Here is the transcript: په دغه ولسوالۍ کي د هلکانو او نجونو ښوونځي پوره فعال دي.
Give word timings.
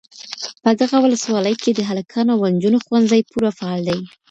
په 0.63 0.69
دغه 0.81 0.97
ولسوالۍ 0.99 1.55
کي 1.63 1.71
د 1.73 1.81
هلکانو 1.89 2.31
او 2.35 2.43
نجونو 2.55 2.83
ښوونځي 2.85 3.21
پوره 3.31 3.51
فعال 3.57 3.81
دي. 3.89 3.99